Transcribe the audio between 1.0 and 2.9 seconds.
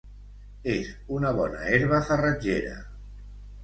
una bona herba farratgera.